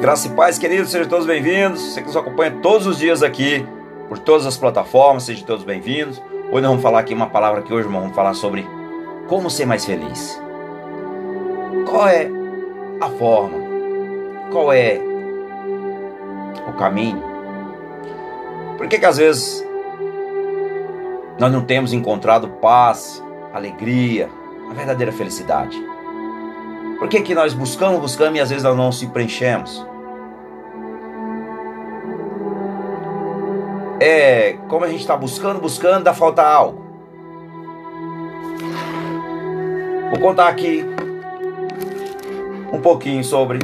Graça 0.00 0.28
e 0.28 0.30
paz, 0.30 0.56
queridos, 0.56 0.90
sejam 0.90 1.06
todos 1.06 1.26
bem-vindos. 1.26 1.78
Você 1.82 2.00
que 2.00 2.06
nos 2.06 2.16
acompanha 2.16 2.50
todos 2.62 2.86
os 2.86 2.96
dias 2.96 3.22
aqui, 3.22 3.66
por 4.08 4.18
todas 4.18 4.46
as 4.46 4.56
plataformas, 4.56 5.24
sejam 5.24 5.44
todos 5.44 5.62
bem-vindos. 5.62 6.22
Hoje 6.50 6.62
nós 6.62 6.70
vamos 6.70 6.82
falar 6.82 7.00
aqui 7.00 7.12
uma 7.12 7.28
palavra 7.28 7.60
que 7.60 7.70
hoje 7.70 7.86
irmão, 7.86 8.00
vamos 8.00 8.16
falar 8.16 8.32
sobre 8.32 8.66
como 9.28 9.50
ser 9.50 9.66
mais 9.66 9.84
feliz. 9.84 10.40
Qual 11.86 12.08
é 12.08 12.30
a 12.98 13.10
forma? 13.10 13.58
Qual 14.50 14.72
é 14.72 14.98
o 16.66 16.72
caminho? 16.78 17.22
Por 18.78 18.88
que 18.88 18.98
que 18.98 19.04
às 19.04 19.18
vezes 19.18 19.62
nós 21.38 21.52
não 21.52 21.60
temos 21.60 21.92
encontrado 21.92 22.48
paz, 22.48 23.22
alegria, 23.52 24.30
a 24.70 24.72
verdadeira 24.72 25.12
felicidade? 25.12 25.76
Por 27.00 27.08
que, 27.08 27.22
que 27.22 27.34
nós 27.34 27.54
buscamos, 27.54 27.98
buscamos 27.98 28.38
e 28.38 28.42
às 28.42 28.50
vezes 28.50 28.62
nós 28.62 28.76
não 28.76 28.92
se 28.92 29.06
preenchemos? 29.06 29.84
É 33.98 34.58
como 34.68 34.84
a 34.84 34.88
gente 34.88 35.00
está 35.00 35.16
buscando, 35.16 35.58
buscando, 35.58 36.04
dá 36.04 36.12
falta 36.12 36.42
algo. 36.42 36.84
Vou 40.10 40.20
contar 40.20 40.48
aqui 40.48 40.84
um 42.70 42.80
pouquinho 42.82 43.24
sobre 43.24 43.58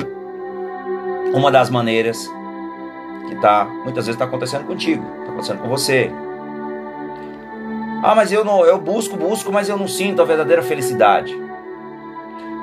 uma 1.34 1.50
das 1.50 1.68
maneiras 1.68 2.30
que 3.28 3.34
tá 3.36 3.66
muitas 3.84 4.06
vezes 4.06 4.14
está 4.14 4.24
acontecendo 4.24 4.64
contigo, 4.66 5.04
está 5.18 5.32
acontecendo 5.32 5.60
com 5.60 5.68
você. 5.68 6.10
Ah, 8.02 8.14
mas 8.14 8.32
eu 8.32 8.44
não, 8.44 8.64
eu 8.64 8.78
busco, 8.78 9.14
busco, 9.14 9.52
mas 9.52 9.68
eu 9.68 9.76
não 9.76 9.88
sinto 9.88 10.22
a 10.22 10.24
verdadeira 10.24 10.62
felicidade. 10.62 11.36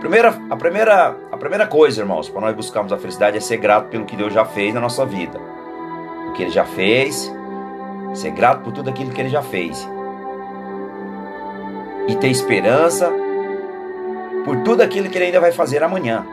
Primeira, 0.04 0.38
a 0.50 0.58
primeira, 0.58 1.16
a 1.32 1.38
primeira 1.38 1.66
coisa, 1.66 2.02
irmãos, 2.02 2.28
para 2.28 2.42
nós 2.42 2.54
buscarmos 2.54 2.92
a 2.92 2.98
felicidade 2.98 3.38
é 3.38 3.40
ser 3.40 3.56
grato 3.56 3.88
pelo 3.88 4.04
que 4.04 4.18
Deus 4.18 4.34
já 4.34 4.44
fez 4.44 4.74
na 4.74 4.82
nossa 4.82 5.06
vida, 5.06 5.40
o 6.28 6.34
que 6.34 6.44
Ele 6.44 6.52
já 6.52 6.66
fez 6.66 7.32
ser 8.14 8.32
grato 8.32 8.64
por 8.64 8.74
tudo 8.74 8.90
aquilo 8.90 9.12
que 9.12 9.22
ele 9.22 9.30
já 9.30 9.42
fez. 9.42 9.88
E 12.08 12.16
ter 12.16 12.28
esperança 12.28 13.10
por 14.44 14.58
tudo 14.58 14.82
aquilo 14.82 15.10
que 15.10 15.18
ele 15.18 15.26
ainda 15.26 15.40
vai 15.40 15.52
fazer 15.52 15.82
amanhã. 15.82 16.26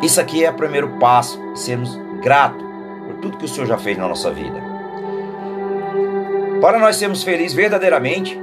Isso 0.00 0.20
aqui 0.20 0.44
é 0.44 0.50
o 0.50 0.54
primeiro 0.54 0.88
passo, 1.00 1.40
sermos 1.56 1.98
gratos 2.22 2.62
por 3.06 3.16
tudo 3.16 3.36
que 3.36 3.44
o 3.44 3.48
Senhor 3.48 3.66
já 3.66 3.76
fez 3.76 3.98
na 3.98 4.06
nossa 4.06 4.30
vida. 4.30 4.62
Para 6.60 6.78
nós 6.78 6.96
sermos 6.96 7.22
felizes 7.22 7.52
verdadeiramente, 7.52 8.40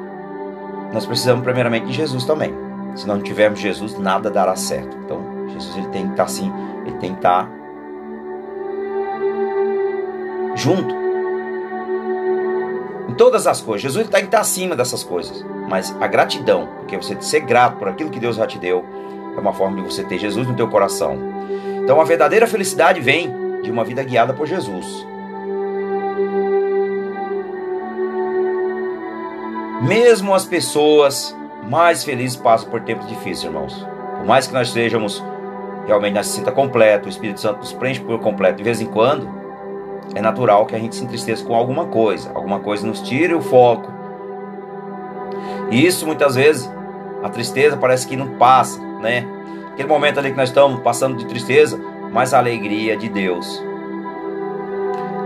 nós 0.92 1.06
precisamos 1.06 1.44
primeiramente 1.44 1.88
de 1.88 1.94
Jesus 1.94 2.25
também. 2.25 2.53
Se 2.95 3.08
não 3.08 3.22
tivermos 3.22 3.59
Jesus, 3.59 3.97
nada 3.97 4.30
dará 4.30 4.56
certo. 4.56 4.97
Então, 5.06 5.22
Jesus 5.50 5.78
ele 5.78 5.88
tem 5.88 6.06
que 6.06 6.11
estar 6.11 6.23
assim, 6.23 6.52
ele 6.86 6.97
tem 6.97 7.11
que 7.11 7.20
estar 7.20 7.50
junto. 10.56 10.94
Em 13.09 13.14
todas 13.14 13.47
as 13.47 13.62
coisas. 13.62 13.81
Jesus 13.81 14.06
está 14.06 14.22
tá 14.25 14.39
acima 14.39 14.75
dessas 14.75 15.03
coisas. 15.03 15.45
Mas 15.69 15.95
a 16.02 16.08
gratidão, 16.08 16.67
porque 16.78 16.97
você 16.97 17.16
ser 17.22 17.42
grato 17.42 17.78
por 17.78 17.88
aquilo 17.88 18.09
que 18.09 18.19
Deus 18.19 18.36
já 18.36 18.45
te 18.45 18.59
deu, 18.59 18.86
é 19.36 19.39
uma 19.39 19.53
forma 19.53 19.78
de 19.78 19.84
você 19.84 20.03
ter 20.03 20.17
Jesus 20.17 20.47
no 20.47 20.56
teu 20.56 20.67
coração. 20.67 21.17
Então 21.84 22.00
a 22.00 22.03
verdadeira 22.03 22.45
felicidade 22.45 23.00
vem 23.00 23.34
de 23.62 23.72
uma 23.72 23.84
vida 23.84 24.03
guiada 24.03 24.34
por 24.34 24.45
Jesus. 24.45 25.06
Mesmo 29.82 30.34
as 30.34 30.46
pessoas 30.46 31.36
mais 31.70 32.04
felizes 32.04 32.38
passam 32.38 32.70
por 32.70 32.82
tempos 32.82 33.08
difíceis, 33.08 33.44
irmãos. 33.44 33.86
Por 34.18 34.26
mais 34.26 34.48
que 34.48 34.54
nós 34.54 34.72
sejamos 34.72 35.24
realmente 35.86 36.14
nós 36.14 36.28
se 36.28 36.38
sinta 36.38 36.52
completo, 36.52 37.08
o 37.08 37.10
Espírito 37.10 37.40
Santo 37.40 37.60
nos 37.60 37.74
preenche 37.74 38.00
por 38.02 38.20
completo 38.20 38.58
de 38.58 38.64
vez 38.64 38.82
em 38.82 38.86
quando, 38.86 39.30
é 40.16 40.22
natural 40.22 40.66
que 40.66 40.75
a 40.75 40.80
gente 40.80 40.96
se 40.96 41.03
entristeça 41.03 41.44
com 41.44 41.56
alguma 41.56 41.86
coisa, 41.86 42.31
alguma 42.34 42.59
coisa 42.59 42.86
nos 42.86 43.02
tire 43.02 43.34
o 43.34 43.42
foco. 43.42 43.92
E 45.69 45.86
isso 45.86 46.06
muitas 46.06 46.36
vezes, 46.36 46.72
a 47.24 47.30
tristeza 47.30 47.78
parece 47.78 48.08
que 48.08 48.16
não 48.16 48.38
passa, 48.38 48.80
né? 49.00 49.25
Aquele 49.74 49.88
momento 49.88 50.19
ali 50.19 50.31
que 50.31 50.38
nós 50.38 50.50
estamos 50.50 50.81
passando 50.81 51.18
de 51.18 51.25
tristeza, 51.25 51.80
mas 52.12 52.34
a 52.34 52.40
alegria 52.40 52.98
de 52.98 53.08
Deus 53.08 53.63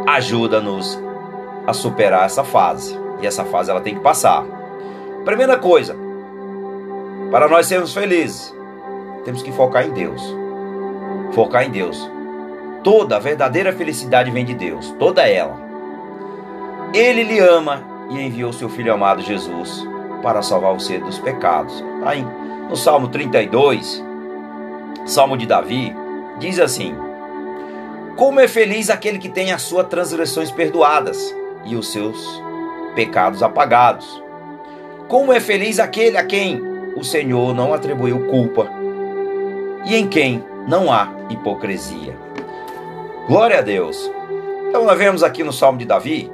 ajuda-nos 0.08 1.00
a 1.66 1.74
superar 1.74 2.26
essa 2.26 2.44
fase. 2.44 3.05
E 3.22 3.28
essa 3.28 3.46
fase 3.46 3.72
ela 3.72 3.82
tem 3.82 3.96
que 3.96 4.02
passar. 4.02 4.44
Primeira 5.24 5.58
coisa, 5.58 5.96
para 7.32 7.48
nós 7.48 7.66
sermos 7.66 7.94
felizes, 7.94 8.56
temos 9.24 9.42
que 9.42 9.52
focar 9.52 9.86
em 9.86 9.92
Deus. 9.92 10.22
Focar 11.32 11.64
em 11.64 11.72
Deus. 11.72 12.10
Toda 12.84 13.16
a 13.16 13.20
verdadeira 13.20 13.74
felicidade 13.74 14.30
vem 14.30 14.46
de 14.46 14.54
Deus, 14.54 14.96
toda 15.00 15.28
ela. 15.28 15.58
Ele 16.94 17.24
lhe 17.24 17.40
ama 17.40 17.84
e 18.10 18.22
enviou 18.22 18.54
seu 18.54 18.70
filho 18.70 18.94
amado 18.94 19.22
Jesus 19.22 19.86
para 20.22 20.42
salvar 20.42 20.74
você 20.74 21.00
dos 21.00 21.20
pecados. 21.20 21.84
Aí, 22.06 22.26
no 22.70 22.76
Salmo 22.76 23.08
32, 23.08 24.04
Salmo 25.06 25.38
de 25.38 25.46
Davi, 25.46 25.96
diz 26.40 26.60
assim: 26.60 26.96
Como 28.16 28.40
é 28.40 28.48
feliz 28.48 28.90
aquele 28.90 29.18
que 29.18 29.30
tem 29.30 29.52
as 29.52 29.64
suas 29.64 29.88
transgressões 29.88 30.52
perdoadas 30.52 31.36
e 31.66 31.76
os 31.76 31.92
seus 31.92 32.42
pecados 32.96 33.44
apagados. 33.44 34.24
Como 35.08 35.32
é 35.32 35.40
feliz 35.40 35.78
aquele 35.78 36.18
a 36.18 36.26
quem 36.26 36.60
o 36.96 37.04
Senhor 37.04 37.54
não 37.54 37.74
atribuiu 37.74 38.28
culpa 38.28 38.68
e 39.86 39.96
em 39.96 40.08
quem 40.08 40.44
não 40.68 40.92
há 40.92 41.10
hipocrisia. 41.30 42.18
Glória 43.28 43.60
a 43.60 43.62
Deus. 43.62 44.12
Então 44.70 44.86
nós 44.86 44.98
vemos 44.98 45.22
aqui 45.22 45.44
no 45.44 45.54
Salmo 45.54 45.78
de 45.78 45.86
Davi, 45.86 46.32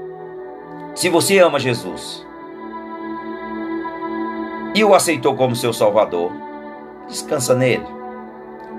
se 0.95 1.09
você 1.09 1.39
ama 1.39 1.59
Jesus 1.59 2.25
e 4.73 4.83
o 4.83 4.95
aceitou 4.95 5.35
como 5.35 5.55
seu 5.55 5.73
Salvador, 5.73 6.31
descansa 7.07 7.53
nele, 7.53 7.85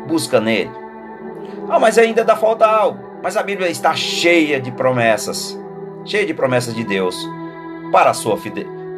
busca 0.07 0.41
nele. 0.41 0.71
Ah, 1.69 1.79
mas 1.79 1.99
ainda 1.99 2.25
dá 2.25 2.35
falta 2.35 2.67
algo. 2.67 3.13
Mas 3.23 3.37
a 3.37 3.43
Bíblia 3.43 3.69
está 3.69 3.95
cheia 3.95 4.61
de 4.61 4.73
promessas, 4.73 5.59
cheia 6.05 6.27
de 6.27 6.35
promessas 6.35 6.75
de 6.75 6.83
Deus 6.83 7.17
para 7.93 8.11
a 8.11 8.15
sua 8.15 8.39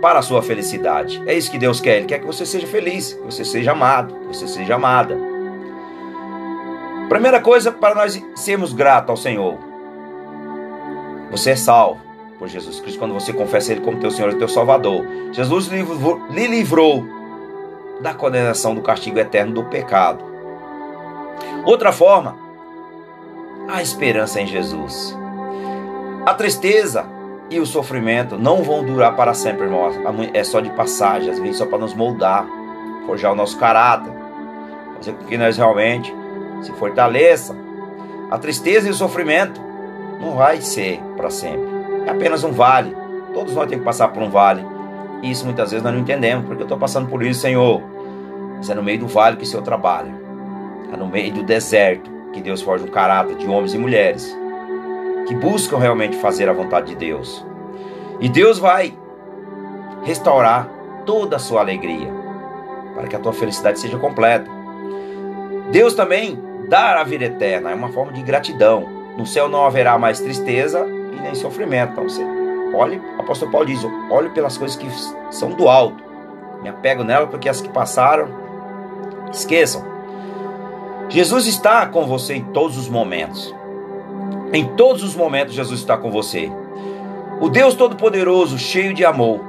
para 0.00 0.20
a 0.20 0.22
sua 0.22 0.42
felicidade. 0.42 1.22
É 1.26 1.34
isso 1.34 1.50
que 1.50 1.58
Deus 1.58 1.80
quer. 1.80 1.96
Ele 1.96 2.06
quer 2.06 2.20
que 2.20 2.26
você 2.26 2.46
seja 2.46 2.66
feliz, 2.66 3.14
que 3.14 3.22
você 3.22 3.44
seja 3.44 3.72
amado, 3.72 4.14
que 4.14 4.26
você 4.28 4.46
seja 4.46 4.76
amada. 4.76 5.18
Primeira 7.08 7.40
coisa 7.40 7.72
para 7.72 7.94
nós 7.94 8.22
sermos 8.34 8.72
gratos 8.72 9.10
ao 9.10 9.16
Senhor. 9.16 9.58
Você 11.30 11.50
é 11.50 11.56
salvo 11.56 12.00
por 12.38 12.48
Jesus 12.48 12.80
Cristo 12.80 12.98
quando 12.98 13.14
você 13.14 13.32
confessa 13.32 13.72
Ele 13.72 13.80
como 13.80 13.98
teu 13.98 14.10
Senhor 14.10 14.30
e 14.30 14.36
teu 14.36 14.48
Salvador. 14.48 15.04
Jesus 15.32 15.68
lhe 15.68 16.46
livrou 16.46 17.04
da 18.00 18.14
condenação 18.14 18.74
do 18.74 18.82
castigo 18.82 19.18
eterno 19.18 19.54
do 19.54 19.64
pecado. 19.64 20.24
Outra 21.64 21.92
forma, 21.92 22.36
a 23.68 23.82
esperança 23.82 24.40
em 24.40 24.46
Jesus. 24.46 25.16
A 26.26 26.34
tristeza 26.34 27.13
e 27.50 27.60
o 27.60 27.66
sofrimento 27.66 28.38
não 28.38 28.62
vão 28.62 28.84
durar 28.84 29.14
para 29.14 29.34
sempre, 29.34 29.64
irmão. 29.64 29.90
É 30.32 30.44
só 30.44 30.60
de 30.60 30.70
passagem, 30.70 31.30
às 31.30 31.38
vezes 31.38 31.56
só 31.58 31.66
para 31.66 31.78
nos 31.78 31.94
moldar, 31.94 32.46
forjar 33.06 33.32
o 33.32 33.34
nosso 33.34 33.58
caráter, 33.58 34.12
fazer 34.96 35.12
com 35.12 35.24
que 35.24 35.36
nós 35.36 35.56
realmente 35.56 36.12
se 36.62 36.72
fortaleça. 36.72 37.54
A 38.30 38.38
tristeza 38.38 38.88
e 38.88 38.90
o 38.90 38.94
sofrimento 38.94 39.60
não 40.20 40.36
vai 40.36 40.60
ser 40.60 41.00
para 41.16 41.30
sempre. 41.30 41.68
É 42.06 42.10
apenas 42.10 42.42
um 42.44 42.52
vale. 42.52 42.96
Todos 43.32 43.54
nós 43.54 43.68
temos 43.68 43.82
que 43.82 43.84
passar 43.84 44.08
por 44.08 44.22
um 44.22 44.30
vale. 44.30 44.64
E 45.22 45.30
isso 45.30 45.44
muitas 45.44 45.70
vezes 45.70 45.84
nós 45.84 45.92
não 45.92 46.00
entendemos. 46.00 46.46
Porque 46.46 46.62
eu 46.62 46.66
estou 46.66 46.78
passando 46.78 47.08
por 47.08 47.22
isso, 47.22 47.40
Senhor. 47.40 47.82
Mas 48.56 48.70
é 48.70 48.74
no 48.74 48.82
meio 48.82 48.98
do 48.98 49.06
vale 49.06 49.36
que 49.36 49.44
o 49.44 49.46
Senhor 49.46 49.62
trabalha. 49.62 50.12
É 50.92 50.96
no 50.96 51.06
meio 51.06 51.32
do 51.32 51.42
deserto 51.42 52.10
que 52.32 52.40
Deus 52.40 52.62
forja 52.62 52.84
um 52.84 52.88
caráter 52.88 53.36
de 53.36 53.46
homens 53.46 53.74
e 53.74 53.78
mulheres 53.78 54.36
que 55.26 55.34
buscam 55.34 55.78
realmente 55.78 56.16
fazer 56.16 56.48
a 56.48 56.52
vontade 56.52 56.88
de 56.88 56.96
Deus. 56.96 57.44
E 58.20 58.28
Deus 58.28 58.58
vai 58.58 58.96
restaurar 60.04 60.68
toda 61.04 61.36
a 61.36 61.38
sua 61.38 61.60
alegria 61.60 62.12
para 62.94 63.08
que 63.08 63.16
a 63.16 63.18
tua 63.18 63.32
felicidade 63.32 63.80
seja 63.80 63.98
completa. 63.98 64.48
Deus 65.70 65.94
também 65.94 66.38
dar 66.68 66.96
a 66.96 67.04
vida 67.04 67.24
eterna, 67.24 67.70
é 67.70 67.74
uma 67.74 67.88
forma 67.88 68.12
de 68.12 68.22
gratidão. 68.22 68.88
No 69.16 69.26
céu 69.26 69.48
não 69.48 69.64
haverá 69.64 69.98
mais 69.98 70.20
tristeza 70.20 70.86
e 70.86 71.20
nem 71.20 71.34
sofrimento. 71.34 71.92
Então 71.92 72.08
você 72.08 72.22
olhe, 72.74 73.00
o 73.18 73.20
apóstolo 73.20 73.50
Paulo 73.50 73.66
diz: 73.66 73.80
olhe 74.10 74.28
pelas 74.30 74.56
coisas 74.56 74.76
que 74.76 74.88
são 75.30 75.50
do 75.50 75.68
alto. 75.68 76.02
Me 76.62 76.68
apego 76.68 77.04
nela 77.04 77.26
porque 77.26 77.48
as 77.48 77.60
que 77.60 77.68
passaram, 77.68 78.28
esqueçam. 79.32 79.84
Jesus 81.08 81.46
está 81.46 81.86
com 81.86 82.06
você 82.06 82.34
em 82.34 82.44
todos 82.44 82.78
os 82.78 82.88
momentos. 82.88 83.54
Em 84.54 84.64
todos 84.76 85.02
os 85.02 85.16
momentos, 85.16 85.52
Jesus 85.52 85.80
está 85.80 85.96
com 85.96 86.12
você. 86.12 86.48
O 87.40 87.48
Deus 87.48 87.74
Todo-Poderoso, 87.74 88.56
cheio 88.56 88.94
de 88.94 89.04
amor, 89.04 89.40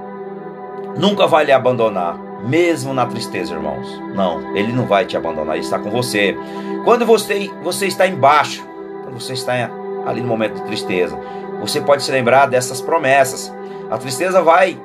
nunca 0.97 1.27
vai 1.27 1.45
lhe 1.45 1.51
abandonar 1.51 2.17
mesmo 2.47 2.91
na 2.91 3.05
tristeza, 3.05 3.53
irmãos. 3.53 3.87
Não, 4.15 4.55
ele 4.57 4.73
não 4.73 4.87
vai 4.87 5.05
te 5.05 5.15
abandonar, 5.15 5.55
ele 5.55 5.63
está 5.63 5.77
com 5.77 5.91
você. 5.91 6.35
Quando 6.83 7.05
você, 7.05 7.51
você 7.61 7.85
está 7.85 8.07
embaixo, 8.07 8.67
quando 9.03 9.21
você 9.21 9.33
está 9.33 9.69
ali 10.07 10.21
no 10.21 10.27
momento 10.27 10.55
de 10.55 10.63
tristeza, 10.63 11.15
você 11.61 11.79
pode 11.79 12.01
se 12.01 12.11
lembrar 12.11 12.47
dessas 12.47 12.81
promessas. 12.81 13.53
A 13.91 13.99
tristeza 13.99 14.41
vai 14.41 14.75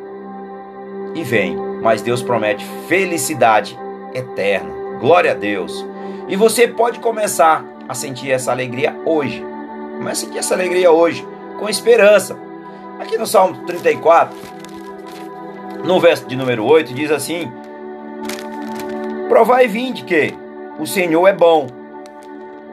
e 1.14 1.22
vem, 1.22 1.56
mas 1.80 2.02
Deus 2.02 2.22
promete 2.22 2.62
felicidade 2.86 3.78
eterna. 4.12 4.70
Glória 5.00 5.30
a 5.30 5.34
Deus. 5.34 5.82
E 6.28 6.36
você 6.36 6.68
pode 6.68 6.98
começar 6.98 7.64
a 7.88 7.94
sentir 7.94 8.30
essa 8.30 8.52
alegria 8.52 8.94
hoje. 9.06 9.49
Comece 10.00 10.24
a 10.24 10.26
sentir 10.28 10.38
essa 10.38 10.54
alegria 10.54 10.90
hoje, 10.90 11.22
com 11.58 11.68
esperança. 11.68 12.34
Aqui 12.98 13.18
no 13.18 13.26
Salmo 13.26 13.66
34, 13.66 14.34
no 15.84 16.00
verso 16.00 16.26
de 16.26 16.34
número 16.34 16.64
8, 16.64 16.94
diz 16.94 17.10
assim: 17.10 17.52
Provai 19.28 19.66
e 19.66 19.68
vinde 19.68 20.02
que 20.04 20.32
o 20.78 20.86
Senhor 20.86 21.28
é 21.28 21.34
bom, 21.34 21.66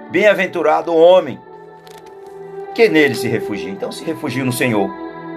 bem-aventurado 0.09 0.93
o 0.93 0.95
homem 0.95 1.37
que 2.73 2.87
nele 2.87 3.13
se 3.13 3.27
refugia. 3.27 3.71
Então 3.71 3.91
se 3.91 4.05
refugie 4.05 4.41
no 4.41 4.53
Senhor. 4.53 4.89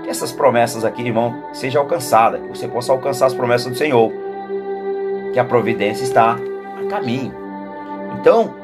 Que 0.05 0.11
essas 0.11 0.31
promessas 0.31 0.85
aqui, 0.85 1.03
irmão, 1.03 1.43
sejam 1.53 1.83
alcançadas, 1.83 2.41
que 2.41 2.49
você 2.49 2.69
possa 2.69 2.93
alcançar 2.93 3.27
as 3.27 3.35
promessas 3.35 3.67
do 3.67 3.77
Senhor. 3.77 4.13
Que 5.33 5.41
a 5.41 5.45
providência 5.45 6.05
está 6.05 6.39
a 6.79 6.89
caminho. 6.89 7.35
Então, 8.21 8.55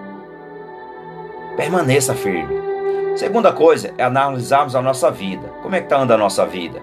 permaneça 1.56 2.14
firme. 2.14 2.66
Segunda 3.17 3.51
coisa 3.51 3.95
é 3.97 4.05
analisarmos 4.05 4.77
a 4.77 4.83
nossa 4.83 5.11
vida. 5.11 5.49
Como 5.63 5.75
é 5.75 5.79
que 5.79 5.87
está 5.87 5.97
andando 5.97 6.21
a 6.21 6.25
nossa 6.25 6.45
vida? 6.45 6.83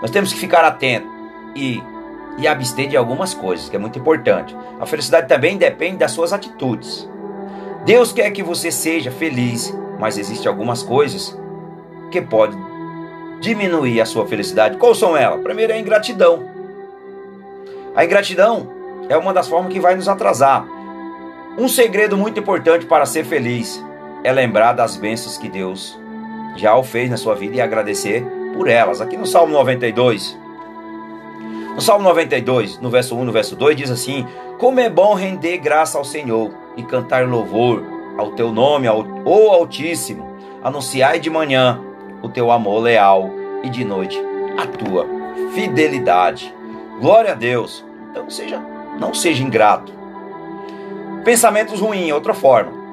Nós 0.00 0.10
temos 0.10 0.32
que 0.32 0.38
ficar 0.38 0.64
atento 0.64 1.06
e, 1.54 1.82
e 2.38 2.48
abster 2.48 2.88
de 2.88 2.96
algumas 2.96 3.34
coisas, 3.34 3.68
que 3.68 3.76
é 3.76 3.78
muito 3.78 3.98
importante. 3.98 4.56
A 4.80 4.86
felicidade 4.86 5.28
também 5.28 5.58
depende 5.58 5.98
das 5.98 6.12
suas 6.12 6.32
atitudes. 6.32 7.06
Deus 7.84 8.10
quer 8.10 8.30
que 8.30 8.42
você 8.42 8.70
seja 8.70 9.10
feliz, 9.10 9.76
mas 10.00 10.16
existem 10.16 10.48
algumas 10.48 10.82
coisas 10.82 11.38
que 12.10 12.22
podem 12.22 12.58
diminuir 13.42 14.00
a 14.00 14.06
sua 14.06 14.26
felicidade. 14.26 14.78
Quais 14.78 14.96
são 14.96 15.14
elas? 15.14 15.42
Primeiro 15.42 15.74
é 15.74 15.76
a 15.76 15.78
ingratidão. 15.78 16.42
A 17.94 18.02
ingratidão 18.02 18.66
é 19.10 19.16
uma 19.18 19.34
das 19.34 19.46
formas 19.46 19.70
que 19.70 19.78
vai 19.78 19.94
nos 19.94 20.08
atrasar. 20.08 20.66
Um 21.58 21.68
segredo 21.68 22.16
muito 22.16 22.40
importante 22.40 22.86
para 22.86 23.04
ser 23.04 23.26
feliz 23.26 23.84
é 24.24 24.32
lembrar 24.32 24.72
das 24.72 24.96
bênçãos 24.96 25.36
que 25.36 25.48
Deus 25.48 25.96
já 26.56 26.74
o 26.74 26.82
fez 26.82 27.10
na 27.10 27.16
sua 27.18 27.34
vida 27.34 27.56
e 27.56 27.60
agradecer 27.60 28.24
por 28.54 28.68
elas. 28.68 29.00
Aqui 29.00 29.16
no 29.16 29.26
Salmo 29.26 29.52
92, 29.52 30.38
no 31.74 31.80
Salmo 31.80 32.04
92, 32.04 32.78
no 32.78 32.88
verso 32.88 33.14
1 33.16 33.24
no 33.24 33.32
verso 33.32 33.54
2, 33.54 33.76
diz 33.76 33.90
assim: 33.90 34.26
Como 34.58 34.80
é 34.80 34.88
bom 34.88 35.14
render 35.14 35.58
graça 35.58 35.98
ao 35.98 36.04
Senhor 36.04 36.50
e 36.76 36.82
cantar 36.82 37.28
louvor 37.28 37.84
ao 38.16 38.30
teu 38.30 38.50
nome, 38.50 38.86
ao, 38.86 39.04
Altíssimo, 39.26 40.36
anunciai 40.62 41.20
de 41.20 41.28
manhã 41.28 41.80
o 42.22 42.28
teu 42.28 42.50
amor 42.50 42.80
leal 42.80 43.30
e 43.62 43.68
de 43.68 43.84
noite 43.84 44.18
a 44.56 44.66
tua 44.66 45.06
fidelidade. 45.52 46.54
Glória 47.00 47.32
a 47.32 47.34
Deus. 47.34 47.84
Então 48.10 48.30
seja, 48.30 48.62
não 48.98 49.12
seja 49.12 49.42
ingrato. 49.42 49.92
Pensamentos 51.24 51.80
ruins, 51.80 52.12
outra 52.12 52.32
forma. 52.32 52.83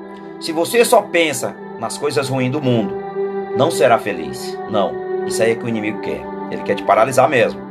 Se 0.41 0.51
você 0.51 0.83
só 0.83 1.03
pensa 1.03 1.55
nas 1.79 1.99
coisas 1.99 2.27
ruins 2.27 2.51
do 2.51 2.59
mundo, 2.59 2.95
não 3.55 3.69
será 3.69 3.99
feliz. 3.99 4.57
Não. 4.71 5.25
Isso 5.27 5.41
aí 5.43 5.51
é 5.51 5.55
que 5.55 5.63
o 5.63 5.69
inimigo 5.69 6.01
quer. 6.01 6.21
Ele 6.49 6.63
quer 6.63 6.73
te 6.73 6.83
paralisar 6.83 7.29
mesmo. 7.29 7.61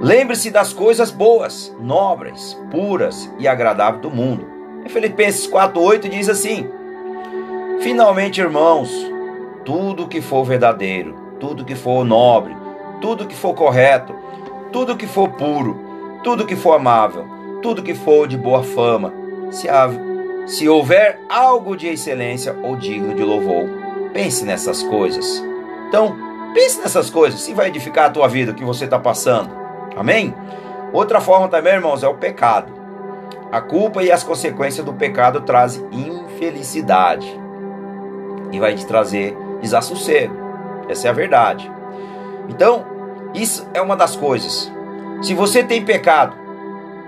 Lembre-se 0.00 0.50
das 0.50 0.72
coisas 0.72 1.10
boas, 1.10 1.74
nobres, 1.78 2.58
puras 2.70 3.30
e 3.38 3.46
agradáveis 3.46 4.00
do 4.00 4.10
mundo. 4.10 4.46
Em 4.84 4.88
Filipenses 4.88 5.46
4:8 5.46 6.08
diz 6.08 6.28
assim: 6.28 6.68
Finalmente, 7.80 8.40
irmãos, 8.40 8.90
tudo 9.62 10.08
que 10.08 10.22
for 10.22 10.42
verdadeiro, 10.42 11.14
tudo 11.38 11.66
que 11.66 11.74
for 11.74 12.02
nobre, 12.02 12.56
tudo 13.00 13.26
que 13.26 13.34
for 13.34 13.54
correto, 13.54 14.14
tudo 14.72 14.96
que 14.96 15.06
for 15.06 15.28
puro, 15.30 15.78
tudo 16.22 16.46
que 16.46 16.56
for 16.56 16.74
amável, 16.74 17.26
tudo 17.62 17.82
que 17.82 17.94
for 17.94 18.26
de 18.26 18.38
boa 18.38 18.62
fama, 18.62 19.12
se, 19.50 19.68
há, 19.68 19.88
se 20.46 20.68
houver 20.68 21.20
algo 21.28 21.76
de 21.76 21.88
excelência 21.88 22.56
ou 22.62 22.76
digno 22.76 23.14
de 23.14 23.22
louvor, 23.24 23.68
pense 24.12 24.44
nessas 24.44 24.80
coisas. 24.80 25.44
Então, 25.88 26.16
pense 26.54 26.78
nessas 26.78 27.10
coisas, 27.10 27.40
se 27.40 27.52
vai 27.52 27.66
edificar 27.66 28.06
a 28.06 28.10
tua 28.10 28.28
vida, 28.28 28.52
o 28.52 28.54
que 28.54 28.64
você 28.64 28.84
está 28.84 28.98
passando. 28.98 29.50
Amém? 29.96 30.32
Outra 30.92 31.20
forma 31.20 31.48
também, 31.48 31.74
irmãos, 31.74 32.04
é 32.04 32.08
o 32.08 32.14
pecado. 32.14 32.72
A 33.50 33.60
culpa 33.60 34.04
e 34.04 34.12
as 34.12 34.22
consequências 34.22 34.86
do 34.86 34.94
pecado 34.94 35.40
trazem 35.40 35.84
infelicidade 35.90 37.28
e 38.52 38.60
vai 38.60 38.74
te 38.74 38.86
trazer 38.86 39.36
desassossego. 39.60 40.34
Essa 40.88 41.08
é 41.08 41.10
a 41.10 41.14
verdade. 41.14 41.70
Então, 42.48 42.86
isso 43.34 43.68
é 43.74 43.82
uma 43.82 43.96
das 43.96 44.14
coisas. 44.14 44.72
Se 45.22 45.34
você 45.34 45.64
tem 45.64 45.84
pecado, 45.84 46.36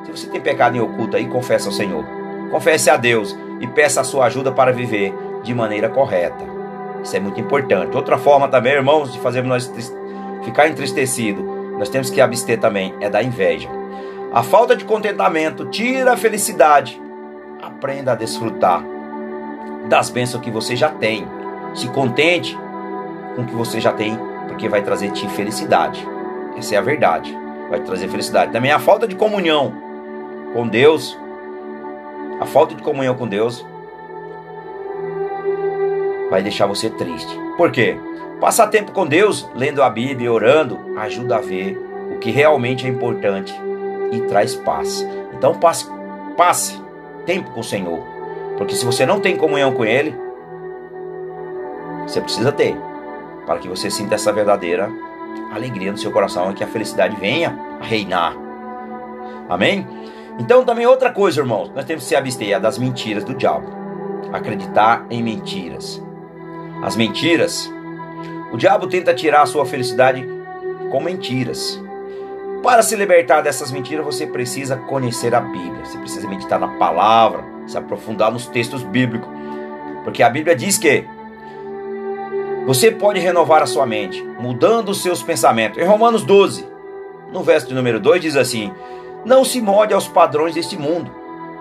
se 0.05 0.11
você 0.11 0.26
tem 0.26 0.41
pecado 0.41 0.76
em 0.76 0.81
oculto 0.81 1.17
aí, 1.17 1.29
confessa 1.29 1.69
ao 1.69 1.73
Senhor. 1.73 2.18
Confesse 2.50 2.90
a 2.90 2.96
Deus 2.96 3.36
e 3.60 3.66
peça 3.66 4.00
a 4.00 4.04
sua 4.04 4.26
ajuda 4.26 4.52
para 4.52 4.72
viver 4.72 5.14
de 5.42 5.54
maneira 5.54 5.88
correta. 5.88 6.44
Isso 7.02 7.16
é 7.16 7.20
muito 7.20 7.40
importante. 7.40 7.96
Outra 7.96 8.18
forma 8.18 8.48
também, 8.48 8.72
irmãos, 8.72 9.12
de 9.12 9.18
fazermos 9.20 9.70
nós 9.70 9.92
ficar 10.44 10.68
entristecido, 10.68 11.42
nós 11.78 11.88
temos 11.88 12.10
que 12.10 12.20
abster 12.20 12.58
também, 12.58 12.94
é 13.00 13.08
da 13.08 13.22
inveja. 13.22 13.68
A 14.32 14.42
falta 14.42 14.76
de 14.76 14.84
contentamento 14.84 15.66
tira 15.66 16.12
a 16.12 16.16
felicidade. 16.16 17.00
Aprenda 17.62 18.12
a 18.12 18.14
desfrutar 18.14 18.84
das 19.88 20.10
bênçãos 20.10 20.42
que 20.42 20.50
você 20.50 20.76
já 20.76 20.90
tem. 20.90 21.26
Se 21.74 21.88
contente 21.88 22.58
com 23.34 23.42
o 23.42 23.46
que 23.46 23.54
você 23.54 23.80
já 23.80 23.92
tem, 23.92 24.18
porque 24.48 24.68
vai 24.68 24.82
trazer 24.82 25.10
te 25.12 25.26
felicidade. 25.28 26.06
Essa 26.56 26.74
é 26.74 26.78
a 26.78 26.82
verdade. 26.82 27.36
Vai 27.70 27.80
trazer 27.80 28.08
felicidade. 28.08 28.52
Também 28.52 28.70
a 28.70 28.78
falta 28.78 29.06
de 29.06 29.14
comunhão 29.14 29.72
com 30.52 30.66
Deus, 30.66 31.18
a 32.40 32.46
falta 32.46 32.75
de 32.75 32.82
comunhão 32.82 33.14
com 33.14 33.26
Deus, 33.26 33.64
vai 36.31 36.43
deixar 36.43 36.67
você 36.67 36.90
triste. 36.90 37.38
Por 37.56 37.70
quê? 37.70 37.99
Passar 38.40 38.69
tempo 38.69 38.93
com 38.93 39.06
Deus, 39.06 39.49
lendo 39.55 39.82
a 39.82 39.90
Bíblia, 39.90 40.32
orando, 40.32 40.79
ajuda 40.96 41.37
a 41.37 41.40
ver 41.40 41.76
o 42.14 42.19
que 42.19 42.31
realmente 42.31 42.87
é 42.87 42.88
importante 42.88 43.55
e 44.12 44.20
traz 44.23 44.55
paz. 44.55 45.06
Então 45.37 45.55
passe, 45.55 45.88
passe 46.37 46.81
tempo 47.27 47.51
com 47.51 47.60
o 47.60 47.65
Senhor. 47.65 48.01
Porque 48.56 48.74
se 48.74 48.84
você 48.84 49.05
não 49.05 49.20
tem 49.20 49.36
comunhão 49.36 49.72
com 49.72 49.84
Ele, 49.84 50.15
você 52.06 52.20
precisa 52.20 52.53
ter. 52.53 52.77
Para 53.44 53.58
que 53.58 53.69
você 53.69 53.91
sinta 53.91 54.15
essa 54.15 54.32
verdadeira 54.32 54.91
alegria 55.53 55.91
no 55.91 55.98
seu 55.98 56.10
coração 56.10 56.51
e 56.51 56.55
que 56.55 56.65
a 56.65 56.67
felicidade 56.67 57.17
venha 57.17 57.58
a 57.81 57.84
reinar. 57.84 58.36
Amém? 59.48 59.86
Então 60.38 60.64
também 60.64 60.86
outra 60.86 61.10
coisa, 61.10 61.40
irmãos, 61.40 61.70
nós 61.74 61.84
temos 61.84 62.04
que 62.04 62.08
se 62.08 62.16
abster 62.16 62.60
das 62.60 62.78
mentiras 62.78 63.24
do 63.24 63.34
diabo. 63.34 63.66
Acreditar 64.32 65.06
em 65.10 65.22
mentiras. 65.22 66.02
As 66.82 66.94
mentiras, 66.94 67.70
o 68.52 68.56
diabo 68.56 68.86
tenta 68.86 69.12
tirar 69.12 69.42
a 69.42 69.46
sua 69.46 69.66
felicidade 69.66 70.26
com 70.90 71.00
mentiras. 71.00 71.80
Para 72.62 72.82
se 72.82 72.96
libertar 72.96 73.40
dessas 73.40 73.70
mentiras, 73.70 74.04
você 74.04 74.26
precisa 74.26 74.76
conhecer 74.76 75.34
a 75.34 75.40
Bíblia, 75.40 75.84
você 75.84 75.98
precisa 75.98 76.28
meditar 76.28 76.58
na 76.58 76.68
palavra, 76.68 77.44
se 77.66 77.76
aprofundar 77.76 78.32
nos 78.32 78.46
textos 78.46 78.82
bíblicos. 78.82 79.28
Porque 80.04 80.22
a 80.22 80.30
Bíblia 80.30 80.56
diz 80.56 80.78
que 80.78 81.04
você 82.66 82.90
pode 82.90 83.20
renovar 83.20 83.62
a 83.62 83.66
sua 83.66 83.86
mente, 83.86 84.22
mudando 84.38 84.90
os 84.90 85.02
seus 85.02 85.22
pensamentos. 85.22 85.78
Em 85.78 85.84
Romanos 85.84 86.22
12, 86.22 86.66
no 87.32 87.42
verso 87.42 87.68
de 87.68 87.74
número 87.74 87.98
2, 88.00 88.22
diz 88.22 88.36
assim: 88.36 88.72
não 89.25 89.44
se 89.44 89.60
molde 89.60 89.94
aos 89.94 90.08
padrões 90.08 90.55
deste 90.55 90.79
mundo, 90.79 91.10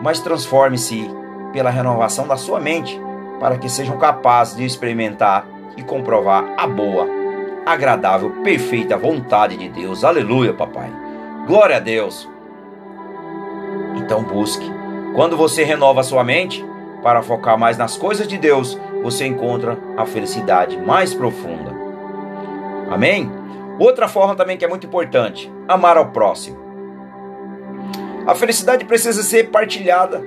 mas 0.02 0.20
transforme-se 0.20 1.10
pela 1.52 1.70
renovação 1.70 2.28
da 2.28 2.38
sua 2.38 2.60
mente, 2.60 3.00
para 3.40 3.58
que 3.58 3.70
sejam 3.70 3.98
capazes 3.98 4.56
de 4.56 4.66
experimentar 4.66 5.48
e 5.76 5.84
comprovar 5.84 6.54
a 6.58 6.68
boa, 6.68 7.08
agradável, 7.66 8.32
perfeita 8.44 8.98
vontade 8.98 9.58
de 9.58 9.70
Deus. 9.70 10.04
Aleluia, 10.04 10.54
papai. 10.54 10.92
Glória 11.46 11.78
a 11.78 11.80
Deus. 11.80 12.30
Então 13.96 14.24
busque. 14.24 14.70
Quando 15.16 15.36
você 15.36 15.64
renova 15.64 16.02
a 16.02 16.04
sua 16.04 16.24
mente 16.24 16.66
para 17.02 17.22
focar 17.22 17.58
mais 17.58 17.78
nas 17.78 17.98
coisas 17.98 18.28
de 18.28 18.38
Deus, 18.38 18.80
você 19.04 19.26
encontra 19.26 19.78
a 19.96 20.06
felicidade 20.06 20.78
mais 20.78 21.14
profunda. 21.14 21.76
Amém? 22.90 23.32
Outra 23.80 24.08
forma 24.08 24.36
também 24.36 24.58
que 24.58 24.66
é 24.66 24.68
muito 24.68 24.88
importante: 24.88 25.52
amar 25.68 25.98
ao 25.98 26.08
próximo. 26.08 26.67
A 28.28 28.36
felicidade 28.36 28.84
precisa 28.84 29.24
ser 29.24 29.52
partilhada 29.52 30.22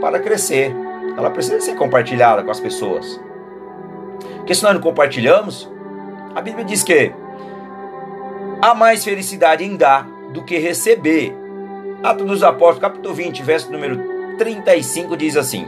para 0.00 0.18
crescer. 0.18 0.74
Ela 1.16 1.30
precisa 1.30 1.60
ser 1.60 1.76
compartilhada 1.76 2.42
com 2.42 2.50
as 2.50 2.58
pessoas. 2.58 3.20
Porque 4.38 4.56
se 4.56 4.64
nós 4.64 4.74
não 4.74 4.80
compartilhamos, 4.80 5.70
a 6.34 6.40
Bíblia 6.40 6.64
diz 6.64 6.82
que 6.82 7.12
há 8.60 8.74
mais 8.74 9.04
felicidade 9.04 9.62
em 9.62 9.76
dar 9.76 10.04
do 10.32 10.42
que 10.42 10.58
receber. 10.58 11.32
Atos 12.02 12.26
dos 12.26 12.42
Apóstolos, 12.42 12.80
capítulo 12.80 13.14
20, 13.14 13.40
verso 13.44 13.70
número 13.70 14.36
35 14.36 15.16
diz 15.16 15.36
assim: 15.36 15.64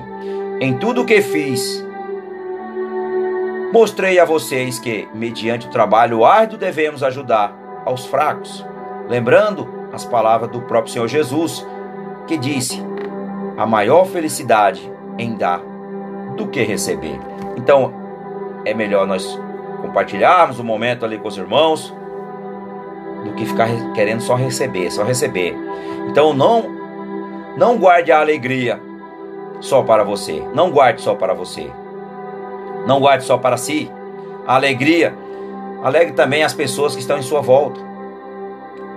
Em 0.61 0.77
tudo 0.77 1.03
o 1.03 1.07
que 1.07 1.23
fiz, 1.23 1.87
mostrei 3.73 4.19
a 4.19 4.25
vocês 4.25 4.81
que, 4.81 5.09
mediante 5.15 5.69
o 5.69 5.71
trabalho 5.71 6.25
árduo, 6.25 6.59
devemos 6.59 7.05
ajudar 7.05 7.57
aos 7.85 8.07
fracos, 8.07 8.67
lembrando 9.09 9.84
as 9.95 10.05
palavras 10.05 10.51
do 10.51 10.61
próprio 10.63 10.93
Senhor 10.93 11.09
Jesus, 11.09 11.67
que 12.27 12.37
disse: 12.37 12.83
a 13.57 13.67
maior 13.67 14.05
felicidade 14.07 14.91
em 15.19 15.35
dar 15.35 15.61
do 16.37 16.49
que 16.49 16.63
receber. 16.63 17.19
Então, 17.57 17.93
é 18.65 18.75
melhor 18.75 19.07
nós 19.07 19.39
compartilharmos 19.81 20.59
o 20.59 20.65
momento 20.65 21.05
ali 21.05 21.19
com 21.19 21.29
os 21.29 21.37
irmãos 21.37 21.95
do 23.25 23.33
que 23.33 23.47
ficar 23.47 23.69
querendo 23.95 24.21
só 24.21 24.35
receber, 24.35 24.91
só 24.91 25.05
receber. 25.05 25.57
Então, 26.09 26.35
não 26.35 26.85
não 27.57 27.79
guarde 27.79 28.11
a 28.11 28.21
alegria 28.21 28.81
só 29.61 29.83
para 29.83 30.03
você. 30.03 30.43
Não 30.53 30.71
guarde 30.71 31.01
só 31.01 31.15
para 31.15 31.33
você. 31.33 31.71
Não 32.87 32.99
guarde 32.99 33.25
só 33.25 33.39
para 33.39 33.57
si. 33.57 33.91
A 34.47 34.57
alegria 34.57 35.15
alegre 35.83 36.15
também 36.15 36.43
as 36.43 36.53
pessoas 36.53 36.95
que 36.95 37.01
estão 37.01 37.19
em 37.19 37.23
sua 37.23 37.41
volta. 37.41 37.81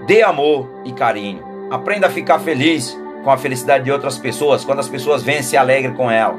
Dê 0.07 0.23
amor 0.23 0.69
e 0.85 0.93
carinho. 0.93 1.43
Aprenda 1.69 2.07
a 2.07 2.09
ficar 2.09 2.39
feliz 2.39 2.97
com 3.25 3.29
a 3.29 3.37
felicidade 3.37 3.83
de 3.83 3.91
outras 3.91 4.17
pessoas. 4.17 4.63
Quando 4.63 4.79
as 4.79 4.87
pessoas 4.87 5.21
vêm, 5.21 5.43
se 5.43 5.57
alegre 5.57 5.91
com 5.91 6.09
ela. 6.09 6.33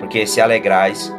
Porque 0.00 0.26
se 0.26 0.40
alegrais, 0.40 1.14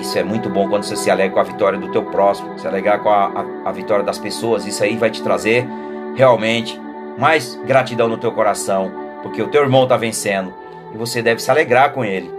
isso 0.00 0.16
é 0.16 0.22
muito 0.22 0.48
bom 0.48 0.68
quando 0.68 0.84
você 0.84 0.94
se 0.94 1.10
alegra 1.10 1.34
com 1.34 1.40
a 1.40 1.42
vitória 1.42 1.76
do 1.80 1.90
teu 1.90 2.04
próximo, 2.04 2.56
se 2.56 2.68
alegrar 2.68 3.00
com 3.00 3.10
a, 3.10 3.24
a, 3.64 3.68
a 3.70 3.72
vitória 3.72 4.04
das 4.04 4.18
pessoas. 4.18 4.66
Isso 4.66 4.84
aí 4.84 4.96
vai 4.96 5.10
te 5.10 5.20
trazer 5.20 5.66
realmente 6.14 6.80
mais 7.18 7.56
gratidão 7.66 8.06
no 8.06 8.16
teu 8.16 8.30
coração, 8.30 8.92
porque 9.24 9.42
o 9.42 9.48
teu 9.48 9.62
irmão 9.62 9.82
está 9.82 9.96
vencendo 9.96 10.54
e 10.94 10.96
você 10.96 11.20
deve 11.20 11.42
se 11.42 11.50
alegrar 11.50 11.92
com 11.92 12.04
ele, 12.04 12.30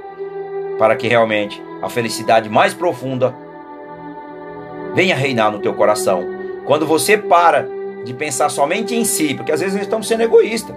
para 0.78 0.96
que 0.96 1.10
realmente 1.10 1.62
a 1.82 1.90
felicidade 1.90 2.48
mais 2.48 2.74
profunda 2.74 3.36
venha 4.94 5.14
reinar 5.14 5.52
no 5.52 5.60
teu 5.60 5.74
coração. 5.74 6.26
Quando 6.64 6.86
você 6.86 7.18
para 7.18 7.79
de 8.04 8.14
pensar 8.14 8.50
somente 8.50 8.96
em 8.96 9.04
si, 9.04 9.34
porque 9.34 9.52
às 9.52 9.60
vezes 9.60 9.82
estamos 9.82 10.08
sendo 10.08 10.22
egoístas 10.22 10.76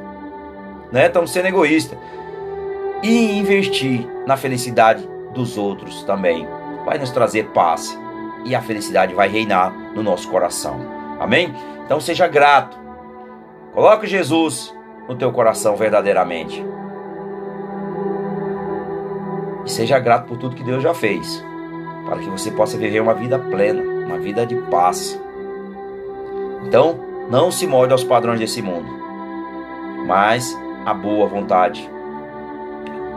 né? 0.92 1.06
Estamos 1.06 1.30
sendo 1.32 1.46
egoístas. 1.46 1.98
E 3.02 3.38
investir 3.38 4.06
na 4.26 4.36
felicidade 4.36 5.08
dos 5.32 5.56
outros 5.56 6.04
também 6.04 6.46
vai 6.84 6.98
nos 6.98 7.10
trazer 7.10 7.48
paz 7.48 7.98
e 8.44 8.54
a 8.54 8.60
felicidade 8.60 9.14
vai 9.14 9.28
reinar 9.28 9.72
no 9.94 10.02
nosso 10.02 10.28
coração. 10.28 10.78
Amém? 11.18 11.52
Então 11.84 11.98
seja 11.98 12.28
grato. 12.28 12.78
Coloque 13.72 14.06
Jesus 14.06 14.72
no 15.08 15.16
teu 15.16 15.32
coração 15.32 15.74
verdadeiramente. 15.74 16.64
E 19.64 19.70
seja 19.70 19.98
grato 19.98 20.26
por 20.26 20.36
tudo 20.36 20.54
que 20.54 20.62
Deus 20.62 20.82
já 20.82 20.92
fez, 20.92 21.42
para 22.04 22.18
que 22.18 22.28
você 22.28 22.50
possa 22.50 22.76
viver 22.76 23.00
uma 23.00 23.14
vida 23.14 23.38
plena, 23.38 23.82
uma 24.06 24.18
vida 24.18 24.44
de 24.44 24.56
paz. 24.62 25.18
Então, 26.66 27.11
não 27.32 27.50
se 27.50 27.66
molde 27.66 27.94
aos 27.94 28.04
padrões 28.04 28.38
desse 28.38 28.60
mundo, 28.60 28.86
mas 30.06 30.54
a 30.84 30.92
boa 30.92 31.26
vontade, 31.26 31.90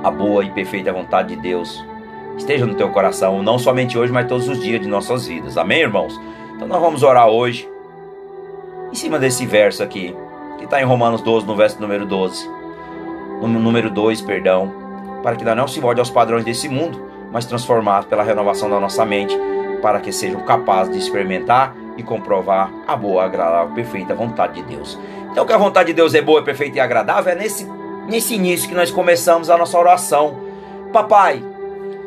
a 0.02 0.10
boa 0.10 0.42
e 0.42 0.50
perfeita 0.52 0.94
vontade 0.94 1.36
de 1.36 1.42
Deus 1.42 1.86
esteja 2.38 2.66
no 2.66 2.76
teu 2.76 2.90
coração, 2.92 3.44
não 3.44 3.60
somente 3.60 3.98
hoje, 3.98 4.14
mas 4.14 4.26
todos 4.26 4.48
os 4.48 4.62
dias 4.62 4.80
de 4.80 4.88
nossas 4.88 5.28
vidas. 5.28 5.58
Amém, 5.58 5.82
irmãos? 5.82 6.18
Então 6.56 6.66
nós 6.66 6.80
vamos 6.80 7.04
orar 7.04 7.28
hoje 7.28 7.70
em 8.90 8.96
cima 8.96 9.20
desse 9.20 9.46
verso 9.46 9.84
aqui, 9.84 10.16
que 10.60 10.64
está 10.64 10.82
em 10.82 10.86
Romanos 10.86 11.22
12, 11.22 11.46
no 11.46 11.54
verso 11.54 11.82
número 11.82 12.06
12, 12.06 12.50
no 13.42 13.50
número 13.50 13.90
2, 13.90 14.22
perdão, 14.22 14.72
para 15.24 15.36
que 15.36 15.44
não 15.44 15.68
se 15.68 15.82
molde 15.82 16.00
aos 16.00 16.10
padrões 16.10 16.46
desse 16.46 16.70
mundo, 16.70 17.06
mas 17.34 17.46
transformados 17.46 18.08
pela 18.08 18.24
renovação 18.24 18.70
da 18.70 18.80
nossa 18.80 19.04
mente, 19.06 19.38
para 19.82 20.00
que 20.00 20.14
sejam 20.14 20.40
capazes 20.46 20.94
de 20.94 21.00
experimentar 21.00 21.76
e 21.98 22.04
comprovar 22.04 22.72
a 22.88 22.96
boa, 22.96 23.24
agradável, 23.24 23.74
perfeita 23.74 24.14
vontade 24.14 24.62
de 24.62 24.76
Deus. 24.76 24.98
Então, 25.32 25.46
que 25.46 25.54
a 25.54 25.58
vontade 25.58 25.88
de 25.88 25.94
Deus 25.94 26.14
é 26.14 26.22
boa, 26.22 26.44
perfeita 26.44 26.78
e 26.78 26.80
agradável, 26.80 27.34
é 27.34 27.36
nesse, 27.36 27.70
nesse 28.08 28.36
início 28.36 28.70
que 28.70 28.76
nós 28.76 28.92
começamos 28.92 29.50
a 29.50 29.58
nossa 29.58 29.78
oração. 29.78 30.38
Papai, 30.94 31.44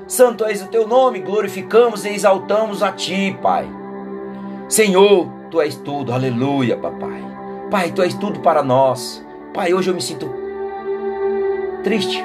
santo 0.06 0.44
és 0.44 0.62
o 0.62 0.66
teu 0.68 0.86
nome, 0.86 1.20
glorificamos 1.20 2.04
e 2.04 2.10
exaltamos 2.10 2.82
a 2.82 2.92
ti, 2.92 3.36
Pai. 3.42 3.68
Senhor, 4.68 5.28
tu 5.50 5.60
és 5.60 5.74
tudo, 5.76 6.12
aleluia, 6.12 6.76
papai. 6.76 7.24
Pai, 7.70 7.90
tu 7.90 8.02
és 8.02 8.14
tudo 8.14 8.40
para 8.40 8.62
nós. 8.62 9.24
Pai, 9.52 9.72
hoje 9.72 9.90
eu 9.90 9.94
me 9.94 10.00
sinto 10.00 10.30
triste, 11.82 12.22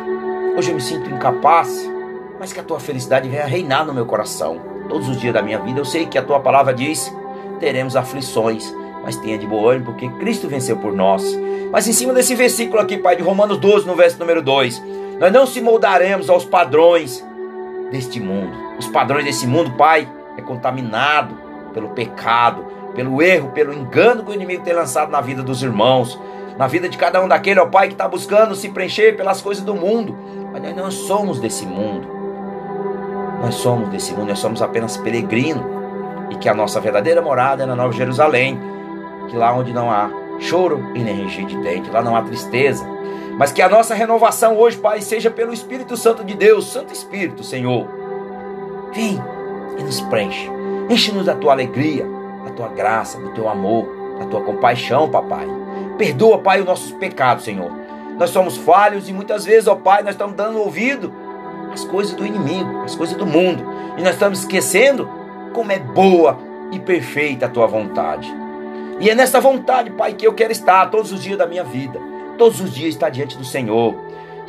hoje 0.58 0.72
eu 0.72 0.76
me 0.76 0.82
sinto 0.82 1.10
incapaz, 1.10 1.90
mas 2.40 2.52
que 2.52 2.60
a 2.60 2.64
tua 2.64 2.80
felicidade 2.80 3.30
venha 3.30 3.46
reinar 3.46 3.86
no 3.86 3.94
meu 3.94 4.06
coração. 4.06 4.60
Todos 4.90 5.08
os 5.08 5.18
dias 5.18 5.34
da 5.34 5.42
minha 5.42 5.60
vida, 5.60 5.80
eu 5.80 5.86
sei 5.86 6.06
que 6.06 6.18
a 6.18 6.24
tua 6.24 6.40
palavra 6.40 6.74
diz 6.74 7.14
teremos 7.60 7.96
aflições, 7.96 8.74
mas 9.04 9.18
tenha 9.18 9.38
de 9.38 9.46
bom 9.46 9.68
ânimo, 9.68 9.86
porque 9.86 10.08
Cristo 10.10 10.48
venceu 10.48 10.78
por 10.78 10.94
nós. 10.94 11.24
Mas 11.72 11.88
em 11.88 11.94
cima 11.94 12.14
desse 12.14 12.36
versículo 12.36 12.82
aqui, 12.82 12.98
Pai, 12.98 13.16
de 13.16 13.24
Romanos 13.24 13.58
12, 13.58 13.86
no 13.86 13.96
verso 13.96 14.18
número 14.20 14.42
2, 14.42 14.82
nós 15.20 15.32
não 15.32 15.46
se 15.46 15.60
moldaremos 15.62 16.30
aos 16.30 16.46
padrões 16.46 17.26
deste 17.92 18.20
mundo. 18.20 18.56
Os 18.78 18.88
padrões 18.88 19.26
desse 19.26 19.46
mundo, 19.46 19.72
Pai, 19.72 20.10
é 20.38 20.42
contaminado 20.42 21.36
pelo 21.74 21.90
pecado, 21.90 22.66
pelo 22.96 23.22
erro, 23.22 23.50
pelo 23.50 23.74
engano 23.74 24.24
que 24.24 24.32
o 24.32 24.34
inimigo 24.34 24.64
tem 24.64 24.74
lançado 24.74 25.12
na 25.12 25.20
vida 25.20 25.44
dos 25.44 25.64
irmãos, 25.64 26.20
na 26.58 26.68
vida 26.68 26.88
de 26.88 26.98
cada 26.98 27.22
um 27.22 27.28
daquele, 27.28 27.60
ó 27.60 27.66
Pai, 27.66 27.88
que 27.88 27.94
está 27.94 28.08
buscando 28.08 28.56
se 28.56 28.70
preencher 28.70 29.18
pelas 29.18 29.42
coisas 29.42 29.64
do 29.64 29.76
mundo. 29.76 30.16
Mas 30.52 30.62
nós 30.62 30.76
não 30.76 30.92
somos 30.92 31.40
desse 31.40 31.66
mundo. 31.66 32.08
Nós 33.42 33.56
somos 33.56 33.90
desse 33.90 34.14
mundo, 34.14 34.30
nós 34.30 34.40
somos 34.40 34.62
apenas 34.62 34.96
peregrinos 34.96 35.83
e 36.34 36.38
que 36.38 36.50
a 36.50 36.54
nossa 36.54 36.80
verdadeira 36.80 37.22
morada 37.22 37.64
é 37.64 37.66
na 37.66 37.76
Nova 37.76 37.94
Jerusalém, 37.94 38.60
que 39.30 39.38
lá 39.38 39.54
onde 39.54 39.72
não 39.72 39.90
há 39.90 40.10
choro 40.40 40.92
e 40.96 41.00
nem 41.00 41.24
ranger 41.24 41.46
de 41.46 41.58
dente, 41.58 41.90
lá 41.92 42.02
não 42.02 42.16
há 42.16 42.22
tristeza, 42.24 42.86
mas 43.38 43.52
que 43.52 43.62
a 43.62 43.70
nossa 43.70 43.94
renovação 43.94 44.58
hoje, 44.58 44.78
Pai, 44.78 45.02
seja 45.02 45.30
pelo 45.30 45.54
Espírito 45.54 45.96
Santo 45.96 46.24
de 46.24 46.36
Deus, 46.36 46.72
Santo 46.72 46.92
Espírito, 46.92 47.44
Senhor. 47.44 47.88
Vem 48.94 49.20
e 49.78 49.84
nos 49.84 50.02
preenche, 50.02 50.50
enche-nos 50.90 51.26
da 51.26 51.36
tua 51.36 51.54
alegria, 51.54 52.06
da 52.44 52.52
tua 52.52 52.68
graça, 52.68 53.20
do 53.20 53.30
teu 53.30 53.48
amor, 53.48 53.88
da 54.20 54.26
tua 54.26 54.42
compaixão, 54.42 55.10
papai. 55.10 55.48
Perdoa, 55.98 56.40
Pai, 56.40 56.60
os 56.60 56.66
nossos 56.66 56.92
pecados, 56.92 57.46
Senhor. 57.46 57.72
Nós 58.18 58.30
somos 58.30 58.58
falhos 58.58 59.10
e 59.10 59.14
muitas 59.14 59.46
vezes, 59.46 59.68
ó 59.68 59.76
Pai, 59.76 60.02
nós 60.02 60.12
estamos 60.12 60.36
dando 60.36 60.60
ouvido 60.60 61.12
às 61.72 61.84
coisas 61.84 62.14
do 62.14 62.26
inimigo, 62.26 62.82
às 62.84 62.96
coisas 62.96 63.16
do 63.16 63.26
mundo, 63.26 63.64
e 63.98 64.04
nós 64.04 64.14
estamos 64.14 64.40
esquecendo 64.40 65.10
como 65.54 65.72
é 65.72 65.80
boa 65.80 66.38
e 66.72 66.80
perfeita 66.80 67.46
a 67.46 67.50
tua 67.50 67.68
vontade. 67.68 68.34
E 69.00 69.10
é 69.10 69.16
nessa 69.16 69.40
vontade, 69.40 69.90
Pai, 69.92 70.14
que 70.14 70.26
eu 70.26 70.34
quero 70.34 70.52
estar 70.52 70.90
todos 70.90 71.12
os 71.12 71.22
dias 71.22 71.38
da 71.38 71.48
minha 71.48 71.64
vida. 71.64 72.00
Todos 72.38 72.60
os 72.60 72.74
dias 72.74 72.90
estar 72.90 73.10
diante 73.10 73.38
do 73.38 73.46
Senhor. 73.46 73.96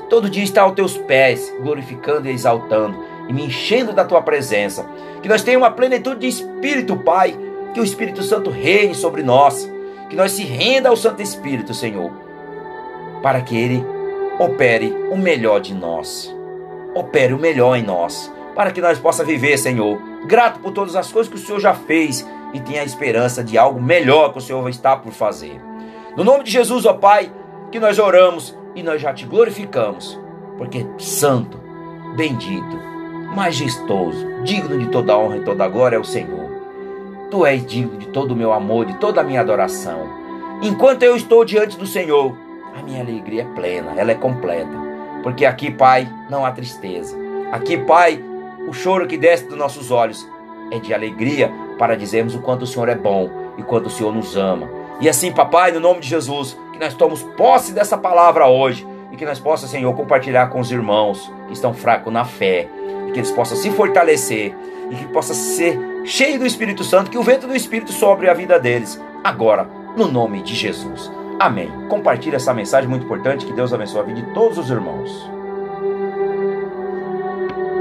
Todo 0.09 0.31
dia 0.31 0.45
estar 0.45 0.63
aos 0.63 0.75
teus 0.75 0.97
pés, 0.97 1.53
glorificando 1.61 2.29
e 2.29 2.33
exaltando 2.33 2.97
e 3.29 3.33
me 3.33 3.47
enchendo 3.47 3.93
da 3.93 4.05
tua 4.05 4.23
presença. 4.23 4.87
Que 5.23 5.29
nós 5.29 5.43
tenhamos 5.43 5.67
uma 5.67 5.75
plenitude 5.75 6.21
de 6.21 6.29
espírito, 6.29 6.97
Pai. 6.97 7.37
Que 7.73 7.81
o 7.81 7.85
Espírito 7.85 8.23
Santo 8.23 8.51
reine 8.51 8.95
sobre 8.95 9.23
nós. 9.23 9.71
Que 10.09 10.17
nós 10.17 10.33
se 10.33 10.45
renda 10.45 10.89
ao 10.89 10.97
Santo 10.97 11.23
Espírito, 11.23 11.75
Senhor. 11.75 12.13
Para 13.23 13.41
que 13.41 13.57
ele 13.57 13.85
opere 14.39 14.95
o 15.11 15.17
melhor 15.17 15.61
de 15.61 15.75
nós. 15.75 16.35
Opere 16.95 17.33
o 17.33 17.39
melhor 17.39 17.77
em 17.77 17.83
nós. 17.83 18.33
Para 18.55 18.71
que 18.71 18.81
nós 18.81 18.99
possa 18.99 19.25
viver, 19.25 19.59
Senhor, 19.59 19.99
grato 20.26 20.61
por 20.61 20.73
todas 20.73 20.97
as 20.97 21.11
coisas 21.11 21.33
que 21.33 21.38
o 21.38 21.43
Senhor 21.43 21.61
já 21.61 21.75
fez 21.75 22.26
e 22.52 22.61
tenha 22.61 22.83
a 22.83 22.85
esperança 22.85 23.43
de 23.43 23.59
algo 23.59 23.81
melhor 23.81 24.33
que 24.33 24.38
o 24.38 24.40
Senhor 24.40 24.66
está 24.69 24.97
por 24.97 25.12
fazer. 25.12 25.61
No 26.16 26.23
nome 26.25 26.45
de 26.45 26.50
Jesus, 26.50 26.87
ó 26.87 26.95
Pai, 26.95 27.33
que 27.71 27.81
nós 27.81 27.99
oramos 27.99 28.57
e 28.75 28.83
nós 28.83 29.02
já 29.02 29.12
te 29.12 29.26
glorificamos, 29.26 30.19
porque 30.57 30.87
santo, 30.99 31.59
bendito, 32.16 32.78
majestoso, 33.35 34.25
digno 34.45 34.78
de 34.78 34.87
toda 34.87 35.19
honra 35.19 35.38
e 35.38 35.45
toda 35.45 35.69
glória 35.69 35.97
é 35.97 36.00
o 36.00 36.04
Senhor. 36.04 36.49
Tu 37.31 37.45
és 37.45 37.66
digno 37.66 37.99
de 37.99 38.07
todo 38.09 38.31
o 38.33 38.37
meu 38.37 38.52
amor, 38.52 38.87
de 38.87 38.95
toda 38.99 39.21
a 39.21 39.25
minha 39.25 39.40
adoração. 39.40 40.09
Enquanto 40.62 41.02
eu 41.02 41.16
estou 41.16 41.45
diante 41.45 41.76
do 41.76 41.87
Senhor, 41.87 42.37
a 42.78 42.83
minha 42.83 43.00
alegria 43.00 43.43
é 43.43 43.54
plena, 43.54 43.93
ela 43.97 44.12
é 44.12 44.14
completa. 44.14 44.85
Porque 45.23 45.45
aqui, 45.45 45.71
Pai, 45.71 46.09
não 46.31 46.45
há 46.45 46.52
tristeza. 46.52 47.16
Aqui, 47.50 47.76
Pai, 47.76 48.23
o 48.68 48.73
choro 48.73 49.06
que 49.06 49.16
desce 49.16 49.44
dos 49.44 49.56
nossos 49.56 49.90
olhos 49.90 50.28
é 50.71 50.78
de 50.78 50.94
alegria 50.94 51.52
para 51.78 51.97
dizermos 51.97 52.35
o 52.35 52.40
quanto 52.40 52.62
o 52.62 52.66
Senhor 52.66 52.88
é 52.88 52.94
bom 52.94 53.30
e 53.59 53.62
quanto 53.62 53.87
o 53.87 53.90
Senhor 53.90 54.12
nos 54.12 54.37
ama. 54.37 54.68
E 55.00 55.09
assim, 55.09 55.33
papai, 55.33 55.73
no 55.73 55.80
nome 55.80 56.00
de 56.00 56.09
Jesus, 56.09 56.56
que 56.73 56.78
nós 56.78 56.94
tomemos 56.94 57.23
posse 57.37 57.73
dessa 57.73 57.99
palavra 57.99 58.47
hoje 58.47 58.87
e 59.12 59.16
que 59.16 59.25
nós 59.25 59.38
possamos, 59.38 59.71
Senhor, 59.71 59.94
compartilhar 59.94 60.49
com 60.49 60.61
os 60.61 60.71
irmãos 60.71 61.30
que 61.47 61.52
estão 61.52 61.73
fracos 61.73 62.12
na 62.12 62.25
fé, 62.25 62.68
e 63.09 63.12
que 63.12 63.18
eles 63.18 63.30
possam 63.30 63.56
se 63.56 63.71
fortalecer 63.71 64.54
e 64.90 64.94
que 64.97 65.06
possa 65.06 65.35
ser 65.35 65.78
cheio 66.04 66.38
do 66.38 66.47
Espírito 66.47 66.85
Santo, 66.85 67.11
que 67.11 67.18
o 67.18 67.23
vento 67.23 67.47
do 67.47 67.54
Espírito 67.54 67.92
sobre 67.92 68.28
a 68.28 68.35
vida 68.35 68.59
deles, 68.59 69.00
agora, 69.23 69.68
no 69.97 70.11
nome 70.11 70.42
de 70.42 70.54
Jesus. 70.54 71.11
Amém. 71.38 71.71
Compartilhe 71.88 72.37
essa 72.37 72.54
mensagem 72.54 72.88
muito 72.88 73.04
importante. 73.04 73.47
Que 73.47 73.52
Deus 73.52 73.73
abençoe 73.73 74.00
a 74.00 74.04
vida 74.04 74.23
de 74.23 74.35
todos 74.35 74.59
os 74.59 74.71
irmãos. 74.71 75.34